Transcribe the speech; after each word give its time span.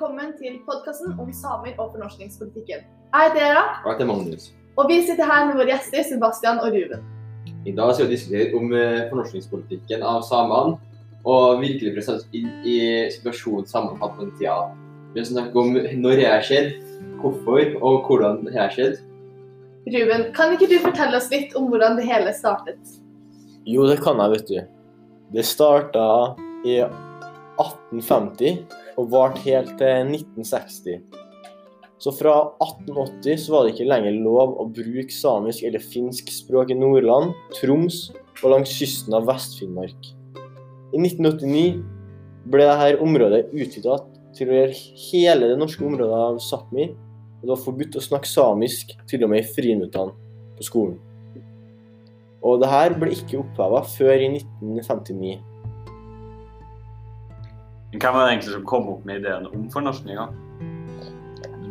velkommen 0.00 0.30
til 0.38 0.54
podkasten 0.64 1.10
om 1.20 1.28
samer 1.36 1.74
og 1.76 1.90
fornorskningspolitikken. 1.92 2.86
Jeg 3.12 3.24
heter 3.26 3.42
Era, 3.50 3.64
Og 3.84 3.90
jeg 3.90 3.96
heter 3.98 4.06
Magnus. 4.08 4.44
og 4.78 4.88
vi 4.88 5.02
sitter 5.04 5.24
her 5.28 5.44
med 5.46 5.58
våre 5.60 5.74
gjester 5.74 6.02
Sebastian 6.08 6.60
og 6.64 6.72
Ruben. 6.72 7.02
I 7.66 7.72
dag 7.76 7.92
skal 7.94 8.06
vi 8.08 8.14
diskutere 8.14 8.56
om 8.56 8.72
eh, 8.72 9.10
fornorskningspolitikken 9.10 10.02
av 10.02 10.22
samene, 10.24 10.78
og 11.24 11.60
virkelig 11.60 11.92
presse 11.98 12.16
inn 12.32 12.48
i 12.64 12.78
situasjonen 13.12 13.68
samene 13.68 13.98
har 13.98 14.08
hatt 14.08 14.22
den 14.22 14.32
tida. 14.38 14.56
Vi 15.12 15.20
skal 15.20 15.34
snakke 15.34 15.60
om 15.60 15.76
når 15.76 16.16
det 16.16 16.26
har 16.30 16.48
skjedd, 16.48 16.72
hvorfor 17.20 17.76
og 17.82 18.08
hvordan 18.08 18.40
det 18.46 18.56
har 18.56 18.72
skjedd. 18.72 19.04
Ruben, 19.84 20.32
kan 20.32 20.56
ikke 20.56 20.70
du 20.72 20.78
fortelle 20.80 21.20
oss 21.20 21.28
litt 21.28 21.52
om 21.52 21.68
hvordan 21.68 22.00
det 22.00 22.08
hele 22.08 22.32
startet? 22.32 22.80
Jo, 23.68 23.84
det 23.84 24.00
kan 24.00 24.16
jeg, 24.16 24.32
vet 24.32 24.48
du. 24.48 24.58
Det 25.36 25.44
starta 25.44 26.08
i 26.64 26.80
1850 27.60 28.62
og 28.98 29.10
varte 29.12 29.42
helt 29.46 29.76
til 29.80 30.14
1960. 30.16 31.00
Så 32.00 32.12
fra 32.16 32.34
1880 32.64 33.42
så 33.44 33.52
var 33.52 33.66
det 33.66 33.74
ikke 33.74 33.90
lenger 33.90 34.14
lov 34.24 34.54
å 34.62 34.64
bruke 34.72 35.12
samisk 35.12 35.66
eller 35.68 35.84
finsk 35.84 36.30
språk 36.32 36.72
i 36.72 36.78
Nordland, 36.78 37.34
Troms 37.58 38.06
og 38.40 38.54
langs 38.54 38.72
kysten 38.72 39.16
av 39.18 39.26
Vest-Finnmark. 39.28 40.14
I 40.96 40.98
1989 40.98 41.82
ble 42.50 42.64
dette 42.64 43.04
området 43.04 43.42
utvida 43.52 43.98
til 44.36 44.48
å 44.48 44.56
gjøre 44.56 44.80
hele 45.10 45.52
det 45.52 45.58
norske 45.60 45.84
området 45.84 46.24
av 46.30 46.40
Sápmi. 46.42 46.88
Og 47.40 47.44
det 47.44 47.52
var 47.54 47.62
forbudt 47.66 47.96
å 47.96 48.04
snakke 48.04 48.28
samisk 48.28 48.96
til 49.08 49.24
og 49.24 49.32
med 49.32 49.44
i 49.44 49.52
friminuttene 49.52 50.16
på 50.56 50.66
skolen. 50.66 50.98
Og 52.40 52.60
det 52.62 52.72
her 52.72 52.96
ble 52.96 53.12
ikke 53.12 53.40
oppheva 53.42 53.84
før 53.84 54.16
i 54.16 54.32
1959. 54.38 55.49
Hvem 57.90 58.14
var 58.14 58.22
det 58.22 58.30
egentlig 58.32 58.54
som 58.54 58.70
kom 58.70 58.84
opp 58.92 59.02
med 59.08 59.16
ideen 59.18 59.46
om 59.50 59.62
fornorskninga? 59.72 60.24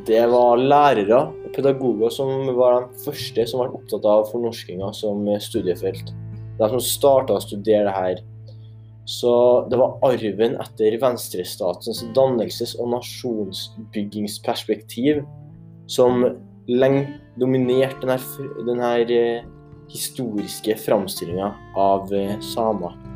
Det 0.07 0.23
var 0.31 0.59
lærere 0.59 1.19
og 1.31 1.53
pedagoger 1.55 2.09
som 2.11 2.27
var 2.57 2.73
de 2.81 2.87
første 3.05 3.41
som 3.47 3.59
ble 3.61 3.69
opptatt 3.77 4.05
av 4.09 4.27
fornorskinga 4.31 4.87
som 4.97 5.17
studiefelt. 5.39 6.07
De 6.59 6.65
som 6.73 6.81
starta 6.83 7.33
å 7.37 7.41
studere 7.43 7.85
det 7.87 7.95
her. 7.95 8.17
Så 9.09 9.31
det 9.71 9.77
var 9.79 9.95
arven 10.05 10.53
etter 10.61 10.99
venstrestatens 11.01 11.99
dannelses- 12.17 12.77
og 12.77 12.87
nasjonsbyggingsperspektiv 12.97 15.15
som 15.89 16.13
lenge 16.69 17.07
dominerte 17.39 18.05
denne, 18.05 18.19
denne 18.67 18.89
eh, 19.07 19.43
historiske 19.89 20.75
framstillinga 20.83 21.49
av 21.79 22.13
eh, 22.13 22.39
samer. 22.43 23.08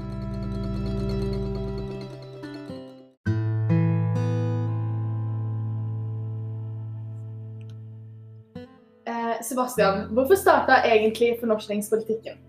Sebastian, 9.53 10.07
hvorfor 10.17 10.39
starta 10.39 10.81
egentlig 10.87 11.35
fornorskningspolitikken? 11.41 12.39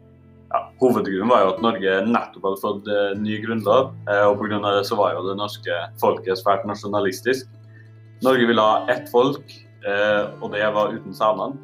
Ja, 0.55 0.61
hovedgrunnen 0.79 1.29
var 1.29 1.43
jo 1.43 1.51
at 1.51 1.63
Norge 1.65 1.95
nettopp 2.07 2.47
hadde 2.47 2.63
fått 2.63 2.89
eh, 2.89 3.13
ny 3.19 3.41
grunnlov, 3.43 3.91
eh, 4.07 4.23
og 4.29 4.39
pga. 4.39 4.61
det 4.63 4.85
så 4.89 4.97
var 5.01 5.17
jo 5.17 5.25
det 5.27 5.37
norske 5.41 5.81
folket 6.01 6.39
svært 6.41 6.65
nasjonalistisk. 6.69 7.49
Norge 8.25 8.47
ville 8.49 8.63
ha 8.63 8.85
ett 8.93 9.11
folk, 9.11 9.51
eh, 9.83 10.23
og 10.41 10.55
det 10.55 10.65
var 10.77 10.95
uten 10.95 11.17
samene. 11.17 11.59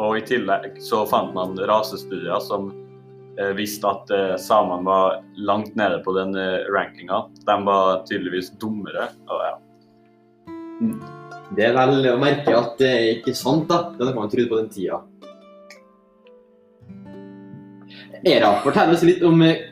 Og 0.00 0.18
i 0.18 0.24
tillegg 0.26 0.80
så 0.82 1.04
fant 1.06 1.34
man 1.36 1.56
rasestudier 1.68 2.40
som 2.44 2.72
visste 3.56 3.88
at 3.88 4.10
samene 4.40 4.84
var 4.84 5.18
langt 5.40 5.72
nede 5.76 6.02
på 6.04 6.12
den 6.16 6.36
rankinga. 6.72 7.22
De 7.48 7.56
var 7.64 8.02
tydeligvis 8.08 8.50
dummere. 8.60 9.08
Og 9.28 9.44
ja. 9.44 9.54
Det 11.56 11.66
er 11.68 11.74
vel 11.76 12.06
å 12.08 12.20
merke 12.20 12.54
at 12.56 12.78
det 12.80 12.90
er 12.90 13.08
ikke 13.18 13.34
sant, 13.36 13.66
da. 13.68 13.90
Det 13.92 14.06
hadde 14.06 14.16
man 14.16 14.30
trodde 14.32 14.48
på 14.48 14.60
den 14.60 14.70
tida. 14.72 15.02
Era, 18.22 18.54
fortell 18.62 18.94
oss 18.94 19.02
litt 19.04 19.24
om 19.26 19.42
eh, 19.44 19.66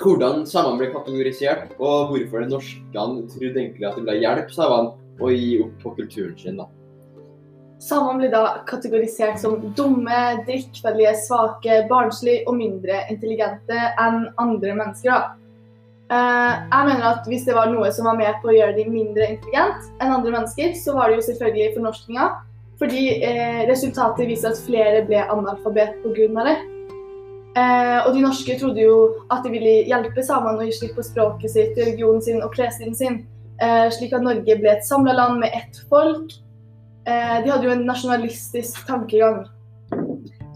hvordan 0.00 0.42
samene 0.48 0.80
ble 0.80 0.88
kategorisert, 0.94 1.76
og 1.78 2.10
hvorfor 2.14 2.42
de 2.42 2.54
norskene 2.54 3.28
trodde 3.30 3.62
egentlig 3.62 3.86
at 3.86 3.98
det 3.98 4.06
ble 4.08 4.18
hjelp 4.22 4.50
samene 4.54 5.22
å 5.22 5.30
gi 5.34 5.54
opp 5.62 5.78
på 5.84 5.94
kulturen 6.00 6.34
sin. 6.40 6.58
da. 6.58 6.66
Samene 7.78 8.24
ble 8.24 8.30
da 8.32 8.42
kategorisert 8.66 9.38
som 9.38 9.60
dumme, 9.78 10.22
drikkfeldige, 10.48 11.12
svake, 11.28 11.84
barnslige 11.90 12.48
og 12.50 12.56
mindre 12.58 13.04
intelligente 13.12 13.92
enn 14.00 14.24
andre 14.40 14.74
mennesker. 14.80 15.12
da. 15.12 15.47
Eh, 16.08 16.52
jeg 16.72 16.86
mener 16.88 17.04
at 17.04 17.26
Hvis 17.28 17.44
det 17.44 17.54
var 17.56 17.68
noe 17.68 17.90
som 17.92 18.06
var 18.08 18.16
med 18.16 18.38
på 18.40 18.48
å 18.48 18.56
gjøre 18.56 18.76
dem 18.78 18.94
mindre 18.94 19.26
intelligent 19.34 19.90
enn 20.00 20.14
andre 20.14 20.32
mennesker, 20.32 20.72
så 20.80 20.96
var 20.96 21.10
det 21.10 21.18
jo 21.18 21.26
selvfølgelig 21.28 21.74
fornorskninga. 21.76 22.28
Fordi 22.78 23.04
eh, 23.26 23.62
resultatet 23.68 24.28
viser 24.30 24.54
at 24.54 24.60
flere 24.64 25.02
ble 25.08 25.24
analfabet 25.26 25.98
pga. 26.04 26.44
det. 26.46 26.58
Eh, 27.58 27.98
og 28.06 28.12
de 28.14 28.22
norske 28.22 28.54
trodde 28.60 28.84
jo 28.84 28.98
at 29.34 29.42
de 29.44 29.52
ville 29.52 29.74
hjelpe 29.88 30.22
samene 30.24 30.62
å 30.62 30.68
gi 30.68 30.76
slipp 30.76 30.94
på 30.96 31.04
språket 31.06 31.52
sitt, 31.52 31.78
religionen 31.80 32.22
sin 32.22 32.42
og 32.44 32.52
klesstilen 32.54 32.94
sin, 32.94 33.22
eh, 33.60 33.88
slik 33.90 34.14
at 34.14 34.22
Norge 34.22 34.58
ble 34.60 34.70
et 34.70 34.86
samla 34.86 35.16
land 35.16 35.40
med 35.42 35.50
ett 35.56 35.80
folk. 35.90 36.32
Eh, 37.08 37.36
de 37.42 37.50
hadde 37.50 37.66
jo 37.66 37.74
en 37.74 37.86
nasjonalistisk 37.88 38.86
tankegang. 38.86 39.46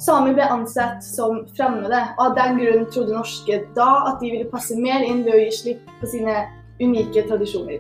Samer 0.02 0.34
ble 0.34 0.42
ansett 0.50 1.04
som 1.06 1.44
fremmede, 1.54 2.00
og 2.16 2.24
av 2.24 2.32
den 2.34 2.56
grunn 2.58 2.88
trodde 2.90 3.14
norske 3.14 3.60
da 3.76 3.90
at 4.10 4.18
de 4.18 4.32
ville 4.32 4.50
passe 4.50 4.74
mer 4.74 5.04
inn 5.06 5.22
ved 5.22 5.36
å 5.36 5.42
gi 5.44 5.52
slipp 5.54 5.92
på 6.00 6.10
sine 6.10 6.40
unike 6.82 7.22
tradisjoner. 7.28 7.78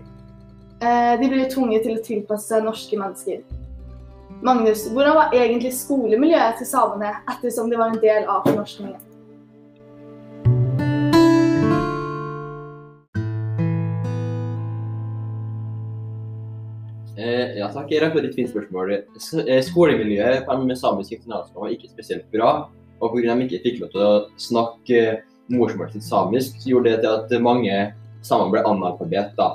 Eh, 0.82 1.14
de 1.18 1.30
ble 1.32 1.48
tvunget 1.50 1.82
til 1.82 1.98
å 1.98 2.04
tilpasse 2.06 2.52
seg 2.52 2.62
norske 2.62 2.98
mennesker. 3.00 3.42
Magnus, 4.42 4.84
hvordan 4.94 5.18
var 5.18 5.34
egentlig 5.34 5.74
skolemiljøet 5.74 6.62
til 6.62 6.70
samene 6.70 7.10
ettersom 7.30 7.70
det 7.70 7.82
var 7.82 7.90
en 7.90 8.02
del 8.02 8.30
av 8.30 8.46
fornorskningen? 8.46 9.11
Eh, 17.16 17.58
ja 17.58 17.68
takk, 17.72 17.90
Era, 17.92 18.08
for 18.12 18.24
ditt 18.24 18.36
fine 18.36 18.48
spørsmål. 18.48 18.94
Eh, 18.94 19.60
skolemiljøet 19.66 20.46
på 20.46 20.56
de 20.62 20.76
samisk 20.78 21.18
internatskole 21.18 21.66
var 21.66 21.74
ikke 21.74 21.90
spesielt 21.92 22.30
bra. 22.32 22.52
Og 23.02 23.12
pga. 23.12 23.34
de 23.34 23.48
ikke 23.48 23.62
fikk 23.66 23.80
lov 23.82 23.90
til 23.92 24.04
å 24.06 24.12
snakke 24.40 25.00
eh, 25.00 25.18
morsmålet 25.52 25.98
sitt 25.98 26.06
samisk, 26.06 26.60
så 26.62 26.70
gjorde 26.70 26.92
det 26.94 27.02
til 27.02 27.12
at 27.12 27.42
mange 27.42 27.80
samer 28.24 28.52
ble 28.52 28.62
analfabet. 28.64 29.34
da. 29.36 29.50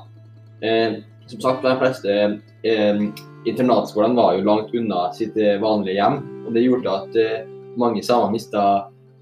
Eh, 0.62 1.00
som 1.28 1.42
sagt, 1.42 1.64
de 1.64 1.74
fleste 1.80 2.18
eh, 2.64 3.02
internatskolene 3.46 4.16
var 4.16 4.36
jo 4.36 4.46
langt 4.46 4.76
unna 4.76 5.08
sitt 5.14 5.38
eh, 5.38 5.58
vanlige 5.62 5.98
hjem. 5.98 6.20
Og 6.46 6.54
det 6.54 6.66
gjorde 6.68 6.94
at 6.94 7.18
eh, 7.18 7.48
mange 7.78 8.04
samer 8.06 8.32
mista 8.36 8.64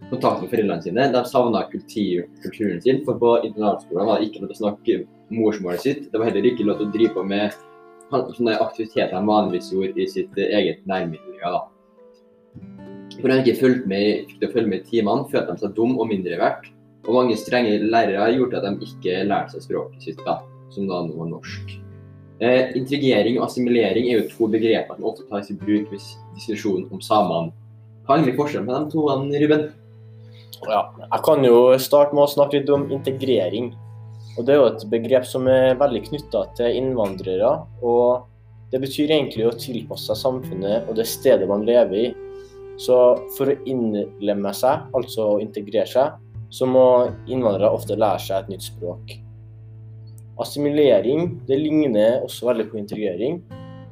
kontakt 0.10 0.44
med 0.44 0.52
foreldrene 0.52 0.84
sine. 0.84 1.08
De 1.14 1.24
savna 1.26 1.64
kultur, 1.72 2.28
kulturen 2.44 2.82
sin, 2.84 3.00
for 3.08 3.22
på 3.22 3.38
internatskolen 3.48 4.10
var 4.10 4.20
det 4.20 4.28
ikke 4.28 4.44
lov 4.44 4.52
til 4.52 4.58
å 4.58 4.64
snakke 4.64 5.00
morsmålet 5.34 5.88
sitt. 5.88 6.04
Det 6.12 6.20
var 6.20 6.30
heller 6.30 6.52
ikke 6.52 6.68
lov 6.68 6.82
til 6.82 6.90
å 6.90 6.94
drive 6.94 7.16
på 7.16 7.24
med 7.26 7.56
sånne 8.36 8.58
aktiviteter 8.64 9.14
de 9.16 9.30
vanligvis 9.30 9.72
gjorde 9.74 10.02
i 10.02 10.10
sitt 10.12 10.38
eh, 10.40 10.54
eget 10.60 10.84
nærmiljø. 10.90 11.40
da. 11.42 11.64
For 13.16 13.32
de 13.32 13.38
ikke 13.42 13.60
fulgte 13.62 13.92
med, 13.92 14.30
fikk 14.30 14.42
til 14.42 14.54
følge 14.54 14.72
med 14.72 14.84
i 14.84 14.90
timene, 14.90 15.28
følte 15.32 15.54
de 15.54 15.64
seg 15.64 15.76
dum 15.78 15.96
og 16.00 16.10
mindre 16.12 16.40
verdt. 16.42 16.70
Og 17.06 17.14
mange 17.14 17.38
strenge 17.38 17.78
lærere 17.86 18.32
gjorde 18.34 18.62
at 18.62 18.66
de 18.66 18.88
ikke 18.90 19.24
lærte 19.30 19.56
seg 19.56 19.68
språket 19.68 20.08
sitt, 20.08 20.22
da, 20.26 20.40
som 20.74 20.88
da 20.90 21.04
nå 21.06 21.18
var 21.20 21.30
norsk. 21.36 21.76
Eh, 22.44 22.74
integrering 22.76 23.38
og 23.40 23.46
assimilering 23.46 24.10
er 24.10 24.20
jo 24.20 24.32
to 24.34 24.50
begreper 24.52 24.98
som 24.98 25.08
ofte 25.08 25.24
tas 25.30 25.52
i 25.54 25.56
bruk 25.56 25.94
ved 25.94 26.02
diskusjonen 26.36 26.90
om 26.92 27.04
samene. 27.04 27.54
Hva 28.06 28.16
er 28.16 28.22
egentlig 28.22 28.40
forskjellen 28.42 28.68
på 28.68 28.76
de 28.76 28.92
to, 28.92 29.06
Ruben? 29.44 29.66
Ja, 30.66 30.82
jeg 31.00 31.22
kan 31.26 31.46
jo 31.46 31.58
starte 31.82 32.16
med 32.16 32.26
å 32.26 32.32
snakke 32.32 32.60
litt 32.60 32.72
om 32.74 32.88
integrering. 32.94 33.72
Og 34.36 34.46
Det 34.46 34.54
er 34.54 34.60
jo 34.60 34.68
et 34.68 34.86
begrep 34.92 35.26
som 35.28 35.48
er 35.48 35.78
veldig 35.80 36.02
knytta 36.10 36.44
til 36.58 36.80
innvandrere. 36.82 37.52
og 37.82 38.28
Det 38.72 38.82
betyr 38.82 39.14
egentlig 39.16 39.48
å 39.48 39.56
tilpasse 39.56 40.12
seg 40.12 40.20
samfunnet 40.20 40.90
og 40.90 40.96
det 40.96 41.08
stedet 41.08 41.48
man 41.48 41.66
lever 41.66 41.96
i. 41.96 42.08
Så 42.78 42.96
for 43.38 43.48
å 43.48 43.60
innlemme 43.70 44.52
seg, 44.52 44.90
altså 44.98 45.36
å 45.36 45.40
integrere 45.40 45.88
seg, 45.88 46.18
så 46.52 46.68
må 46.68 47.12
innvandrere 47.32 47.72
ofte 47.72 47.96
lære 47.96 48.20
seg 48.20 48.44
et 48.44 48.52
nytt 48.52 48.66
språk. 48.68 49.16
Assimilering 50.44 51.30
det 51.48 51.62
ligner 51.62 52.26
også 52.26 52.50
veldig 52.50 52.68
på 52.72 52.82
integrering, 52.82 53.40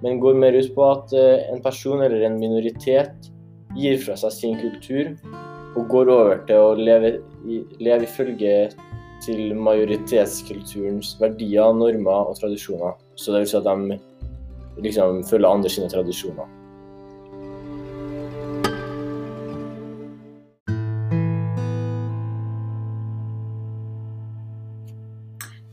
men 0.03 0.19
går 0.19 0.35
mer 0.35 0.57
ut 0.57 0.73
på 0.75 0.83
at 0.83 1.13
eh, 1.15 1.45
en 1.53 1.61
person 1.63 2.03
eller 2.03 2.25
en 2.27 2.35
minoritet 2.35 3.29
gir 3.77 4.01
fra 4.03 4.17
seg 4.19 4.35
sin 4.35 4.57
kultur 4.59 5.13
og 5.73 5.87
går 5.89 6.11
over 6.11 6.41
til 6.49 6.59
å 6.59 6.73
leve, 6.75 7.15
leve 7.79 8.03
ifølge 8.03 8.51
til 9.25 9.55
majoritetskulturens 9.55 11.15
verdier, 11.21 11.73
normer 11.73 12.29
og 12.31 12.35
tradisjoner. 12.39 12.97
Så 13.15 13.31
det 13.31 13.43
vil 13.43 13.47
si 13.53 13.57
at 13.57 13.63
de 13.69 13.99
liksom 14.83 15.23
følger 15.29 15.49
andre 15.49 15.69
sine 15.69 15.89
tradisjoner. 15.91 16.49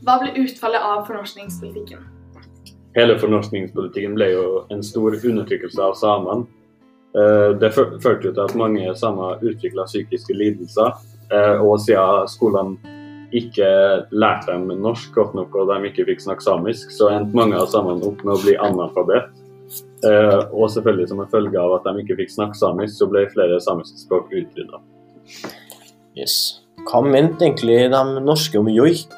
Hva 0.01 0.17
ble 0.21 0.33
utfallet 0.41 0.81
av 0.81 1.05
fornorskningspolitikken? 1.09 2.07
hele 2.91 3.13
fornorskningspolitikken 3.15 4.17
ble 4.17 4.25
jo 4.33 4.45
en 4.73 4.81
stor 4.83 5.13
undertrykkelse 5.15 5.79
av 5.79 5.93
samene. 5.95 6.43
Eh, 7.15 7.53
Det 7.59 7.71
før- 7.73 7.99
førte 8.03 8.25
jo 8.27 8.33
til 8.33 8.43
at 8.43 8.55
mange 8.55 8.95
samer 8.95 9.39
utvikla 9.39 9.85
psykiske 9.85 10.33
lidelser. 10.33 10.91
eh, 11.31 11.57
Og 11.61 11.79
siden 11.79 12.27
skolene 12.27 12.77
ikke 13.37 13.67
lærte 14.11 14.51
dem 14.51 14.71
norsk 14.83 15.13
godt 15.15 15.35
nok 15.37 15.55
og 15.55 15.69
de 15.71 15.89
ikke 15.89 16.07
fikk 16.09 16.23
snakke 16.23 16.45
samisk, 16.45 16.91
så 16.93 17.11
endte 17.13 17.37
mange 17.37 17.59
av 17.59 17.69
samene 17.71 18.05
opp 18.07 18.23
med 18.25 18.35
å 18.35 18.41
bli 18.43 18.57
analfabet. 18.59 19.31
Eh, 20.03 20.39
Og 20.51 20.71
selvfølgelig 20.73 21.11
som 21.11 21.21
en 21.21 21.29
følge 21.31 21.59
av 21.59 21.77
at 21.77 21.85
de 21.87 22.03
ikke 22.03 22.17
fikk 22.23 22.33
snakke 22.33 22.59
samisk, 22.59 22.97
så 22.97 23.07
ble 23.11 23.27
flere 23.31 23.59
samiske 23.63 24.01
språk 24.03 24.33
utrydda. 24.33 24.81
Yes. 26.17 26.63
Hva 26.89 27.03
mente 27.05 27.45
egentlig 27.45 27.77
de 27.93 28.23
norske 28.25 28.59
om 28.59 28.67
joik? 28.71 29.13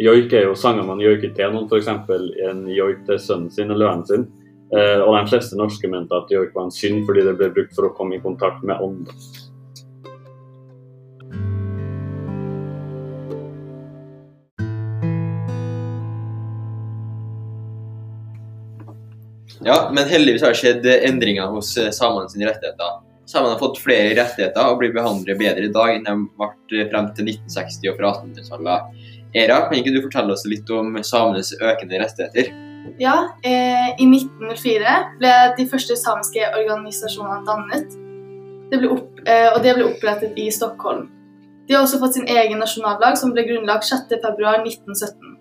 Joik 0.00 0.32
er 0.32 0.48
jo 0.48 0.56
sanger 0.56 0.84
man 0.88 1.00
joiker 1.00 1.32
til 1.36 1.52
noen, 1.54 1.68
f.eks. 1.68 1.88
en 2.48 2.62
joik 2.72 3.04
til 3.06 3.20
sønnen 3.20 3.50
sin 3.52 3.70
eller 3.70 3.90
vennen 3.90 4.08
sin. 4.08 4.28
Eh, 4.70 5.00
og 5.02 5.16
de 5.16 5.26
fleste 5.32 5.58
norske 5.58 5.88
mente 5.90 6.14
at 6.14 6.30
joik 6.30 6.54
var 6.54 6.68
en 6.68 6.74
synd 6.74 7.02
fordi 7.08 7.24
det 7.26 7.36
ble 7.38 7.50
brukt 7.54 7.74
for 7.76 7.88
å 7.88 7.94
komme 7.96 8.16
i 8.16 8.22
kontakt 8.22 8.62
med 8.66 8.80
ånden. 8.80 9.16
Ja, 19.64 19.90
men 19.92 20.08
heldigvis 20.08 20.42
har 20.42 20.54
det 20.54 20.60
skjedd 20.60 20.86
endringer 20.86 21.52
hos 21.54 21.74
eh, 21.78 21.90
samene 21.94 22.30
sine 22.32 22.48
rettigheter. 22.48 23.00
Samene 23.30 23.54
har 23.54 23.60
fått 23.60 23.78
flere 23.82 24.14
rettigheter 24.18 24.72
og 24.72 24.80
blir 24.80 24.94
behandlet 24.94 25.38
bedre 25.38 25.68
i 25.68 25.74
dag 25.74 25.92
enn 25.94 26.06
de 26.06 26.16
ble 26.40 26.86
frem 26.90 27.10
til 27.14 27.28
1960 27.30 27.92
og 27.92 28.00
fra 28.00 28.14
1800-tallet. 28.16 29.04
Era, 29.38 29.60
kan 29.68 29.78
ikke 29.78 29.92
du 29.94 30.00
fortelle 30.02 30.34
oss 30.34 30.42
litt 30.50 30.70
om 30.74 30.96
samenes 31.06 31.52
økende 31.60 32.00
rettigheter? 32.02 32.50
Ja, 32.98 33.36
eh, 33.46 33.92
I 34.00 34.06
1904 34.08 34.96
ble 35.20 35.32
de 35.58 35.66
første 35.70 35.96
samiske 36.00 36.48
organisasjonene 36.62 37.44
dannet. 37.46 37.96
Det 38.70 38.80
opp, 38.86 39.20
eh, 39.26 39.48
og 39.52 39.62
det 39.62 39.76
ble 39.76 39.86
opprettet 39.92 40.38
i 40.38 40.48
Stockholm. 40.54 41.08
De 41.68 41.76
har 41.76 41.84
også 41.84 42.00
fått 42.02 42.16
sin 42.18 42.26
egen 42.26 42.58
nasjonaldag, 42.58 43.18
som 43.18 43.30
ble 43.34 43.44
grunnlagt 43.46 43.86
6.2.1917. 43.86 45.36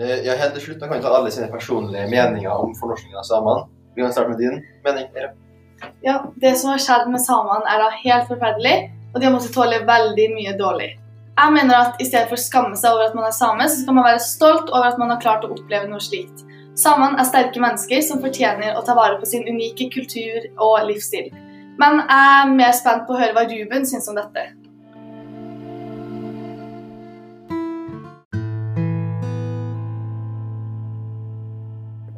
Ja, 0.00 0.34
helt 0.40 0.54
til 0.56 0.62
slutt, 0.64 0.80
da 0.80 0.88
kan 0.88 0.96
vi 0.96 1.04
ta 1.04 1.12
alle 1.12 1.30
sine 1.34 1.50
personlige 1.52 2.06
meninger 2.08 2.50
om 2.50 2.72
fornorskingen 2.78 3.20
av 3.20 3.26
samene. 3.28 3.66
Vi 3.94 4.02
kan 4.02 4.12
starte 4.14 4.32
med 4.32 4.38
din 4.40 4.62
mening. 4.84 5.10
Era. 5.14 5.32
Ja, 6.02 6.32
Det 6.40 6.54
som 6.58 6.70
har 6.70 6.80
skjedd 6.80 7.10
med 7.12 7.20
samene, 7.20 7.68
er 7.68 7.82
da 7.82 7.90
helt 8.04 8.28
forferdelig, 8.28 8.76
og 9.12 9.20
de 9.20 9.26
har 9.26 9.34
måttet 9.34 9.52
tåle 9.54 9.82
veldig 9.86 10.28
mye 10.36 10.54
dårlig. 10.56 10.90
Jeg 11.40 11.52
mener 11.52 11.74
at 11.74 12.00
I 12.00 12.04
stedet 12.04 12.28
for 12.28 12.36
å 12.36 12.42
skamme 12.42 12.76
seg 12.76 12.94
over 12.94 13.08
at 13.08 13.14
man 13.16 13.28
er 13.28 13.36
same, 13.36 13.68
så 13.68 13.82
skal 13.82 13.96
man 13.96 14.08
være 14.08 14.22
stolt 14.24 14.70
over 14.70 14.88
at 14.88 14.98
man 15.00 15.12
har 15.12 15.20
klart 15.20 15.44
å 15.44 15.52
oppleve 15.54 15.88
noe 15.88 16.00
slikt. 16.00 16.44
Samene 16.80 17.20
er 17.20 17.28
sterke 17.28 17.60
mennesker 17.60 18.02
som 18.04 18.20
fortjener 18.22 18.76
å 18.76 18.84
ta 18.86 18.94
vare 18.96 19.18
på 19.20 19.28
sin 19.28 19.44
unike 19.48 19.90
kultur 19.92 20.48
og 20.56 20.86
livsstil. 20.88 21.30
Men 21.80 22.02
jeg 22.02 22.32
er 22.40 22.52
mer 22.54 22.72
spent 22.76 23.06
på 23.08 23.16
å 23.16 23.20
høre 23.20 23.36
hva 23.36 23.46
Ruben 23.48 23.86
syns 23.88 24.08
om 24.08 24.16
dette. 24.16 24.46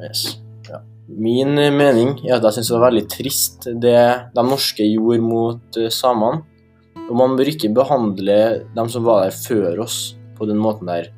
Yes. 0.03 0.37
Ja. 0.69 0.81
Min 1.07 1.57
eh, 1.57 1.73
mening 1.73 2.17
er 2.27 2.37
at 2.37 2.47
jeg 2.47 2.57
syns 2.57 2.71
det 2.71 2.77
var 2.77 2.87
veldig 2.89 3.05
trist 3.11 3.67
det 3.83 3.99
de 4.35 4.45
norske 4.47 4.87
gjorde 4.87 5.23
mot 5.23 5.79
eh, 5.79 5.91
samene. 5.93 6.43
Og 7.03 7.15
man 7.19 7.35
bør 7.37 7.51
ikke 7.51 7.73
behandle 7.75 8.37
dem 8.75 8.89
som 8.91 9.03
var 9.05 9.25
der 9.25 9.35
før 9.35 9.83
oss, 9.83 10.15
på 10.37 10.47
den 10.49 10.61
måten 10.61 10.87
der. 10.89 11.09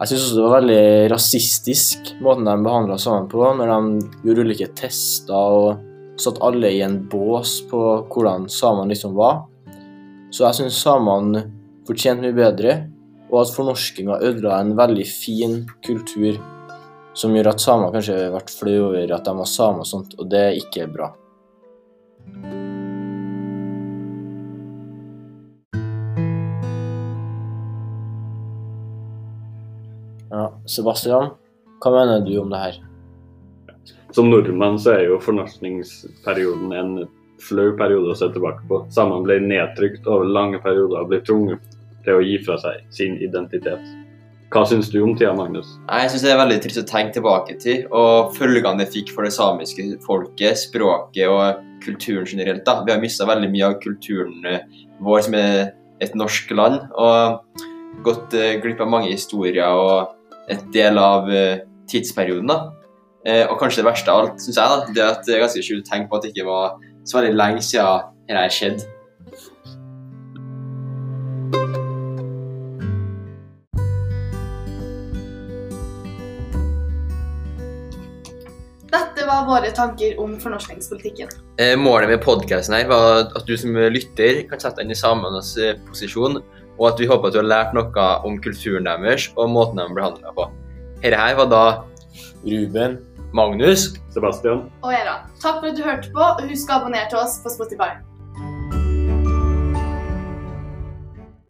Jeg 0.00 0.08
syns 0.10 0.24
også 0.24 0.38
det 0.38 0.44
var 0.46 0.56
veldig 0.56 0.84
rasistisk 1.12 2.10
måten 2.24 2.48
de 2.48 2.56
behandla 2.64 2.96
samene 2.98 3.28
på, 3.30 3.44
når 3.58 3.70
de 3.70 4.24
gjorde 4.24 4.46
ulike 4.48 4.70
tester 4.76 5.36
og 5.60 6.20
satt 6.20 6.40
alle 6.44 6.70
i 6.72 6.82
en 6.84 6.98
bås 7.08 7.58
på 7.70 7.80
hvordan 8.10 8.48
samene 8.52 8.94
liksom 8.94 9.12
var. 9.16 9.44
Så 10.32 10.46
jeg 10.46 10.60
syns 10.60 10.80
samene 10.80 11.44
fortjente 11.88 12.24
mye 12.24 12.36
bedre, 12.36 12.76
og 13.30 13.44
at 13.44 13.52
fornorskinga 13.54 14.18
ødela 14.26 14.58
en 14.58 14.72
veldig 14.78 15.06
fin 15.06 15.60
kultur 15.86 16.40
som 17.14 17.34
gjør 17.34 17.50
at 17.50 17.62
samer 17.62 17.92
kanskje 17.94 18.18
vært 18.32 18.52
flaue 18.54 18.90
over 18.90 19.14
at 19.16 19.26
de 19.26 19.34
var 19.40 19.48
samer 19.50 19.84
og 19.84 19.88
sånt, 19.88 20.14
og 20.18 20.30
det 20.30 20.42
er 20.46 20.58
ikke 20.60 20.86
bra. 20.92 21.10
Ja, 30.30 30.44
Sebastian, 30.70 31.32
hva 31.82 31.90
mener 31.94 32.22
du 32.22 32.36
om 32.38 32.52
det 32.52 32.60
her? 32.62 32.78
Som 34.14 34.30
nordmann 34.30 34.78
så 34.82 34.94
er 34.96 35.08
jo 35.08 35.18
fornorskningsperioden 35.22 36.74
en 36.74 36.92
flau 37.42 37.72
periode 37.78 38.12
å 38.12 38.18
se 38.18 38.28
tilbake 38.34 38.62
på. 38.70 38.84
Samene 38.94 39.26
ble 39.26 39.40
nedtrykt 39.42 40.06
over 40.06 40.28
lange 40.28 40.60
perioder 40.62 41.02
og 41.02 41.10
ble 41.10 41.20
tvunget 41.26 41.76
til 42.04 42.18
å 42.18 42.24
gi 42.24 42.38
fra 42.44 42.58
seg 42.62 42.86
sin 42.94 43.18
identitet. 43.22 43.82
Hva 44.50 44.64
syns 44.66 44.88
du 44.90 44.96
om 45.04 45.12
tida, 45.14 45.30
Magnus? 45.38 45.76
Jeg 45.86 46.10
syns 46.10 46.24
det 46.26 46.30
er 46.32 46.38
veldig 46.40 46.56
trist 46.64 46.80
å 46.80 46.88
tenke 46.88 47.14
tilbake 47.14 47.54
til, 47.62 47.84
og 47.94 48.32
følgene 48.34 48.82
det 48.82 48.88
fikk 48.90 49.12
for 49.14 49.22
det 49.22 49.30
samiske 49.36 49.84
folket, 50.02 50.58
språket 50.58 51.30
og 51.30 51.60
kulturen 51.84 52.26
generelt. 52.26 52.64
da. 52.66 52.80
Vi 52.82 52.90
har 52.90 52.98
mista 52.98 53.28
veldig 53.30 53.50
mye 53.52 53.68
av 53.68 53.78
kulturen 53.78 54.50
eh, 54.50 54.66
vår 54.98 55.22
som 55.28 55.38
er 55.38 55.70
et 56.02 56.18
norsk 56.18 56.50
land, 56.50 56.82
og 56.98 57.62
gått 58.02 58.34
eh, 58.34 58.58
glipp 58.58 58.82
av 58.82 58.90
mange 58.90 59.12
historier 59.12 59.70
og 59.70 60.50
et 60.50 60.66
del 60.74 60.98
av 60.98 61.30
eh, 61.30 61.62
tidsperioden. 61.86 62.50
da. 62.50 62.60
Og 63.52 63.58
kanskje 63.60 63.84
det 63.84 63.90
verste 63.92 64.10
av 64.10 64.24
alt, 64.24 64.38
syns 64.42 64.56
jeg, 64.58 64.66
da, 64.66 64.94
det 64.96 65.02
at 65.04 65.26
det 65.28 65.34
er 65.36 65.44
ganske 65.44 65.62
skjult 65.62 65.84
å 65.84 65.90
tenke 65.92 66.10
på 66.10 66.18
at 66.18 66.26
det 66.26 66.34
ikke 66.34 66.48
var 66.48 66.78
så 67.04 67.20
veldig 67.20 67.36
lenge 67.38 67.62
siden 67.62 68.16
dette 68.26 68.48
skjedde. 68.56 68.94
Var 79.30 79.46
våre 79.48 79.70
tanker 79.74 80.18
om 80.22 80.34
fornorskningspolitikken. 80.42 81.30
Eh, 81.62 81.76
målet 81.78 82.10
med 82.10 82.24
podkasten 82.24 82.76
her 82.76 82.88
var 82.90 83.28
at 83.28 83.46
du 83.46 83.54
som 83.58 83.76
lytter 83.94 84.42
kan 84.50 84.62
sette 84.62 84.80
deg 84.80 84.88
inn 84.88 84.96
i 84.96 84.98
samenes 84.98 85.52
eh, 85.60 85.76
posisjon, 85.86 86.40
og 86.80 86.88
at 86.88 87.02
vi 87.02 87.08
håper 87.10 87.30
at 87.30 87.36
du 87.36 87.42
har 87.42 87.50
lært 87.50 87.76
noe 87.76 88.08
om 88.26 88.40
kulturen 88.42 88.88
deres 88.88 89.28
og 89.36 89.52
måten 89.54 89.80
de 89.82 89.86
blir 89.94 90.08
handla 90.08 90.34
på. 90.36 90.48
Dette 91.00 91.20
her 91.20 91.38
var 91.38 91.50
da 91.52 91.64
Ruben? 92.44 92.98
Magnus. 93.36 93.92
Sebastian? 94.10 94.64
Og 94.82 94.90
Era, 94.90 95.20
takk 95.38 95.60
for 95.60 95.70
at 95.70 95.76
du 95.78 95.84
hørte 95.86 96.10
på, 96.10 96.22
og 96.24 96.48
husk 96.50 96.70
å 96.70 96.80
abonnere 96.80 97.06
til 97.12 97.20
oss 97.20 97.38
på 97.44 97.52
Spotify. 97.54 97.92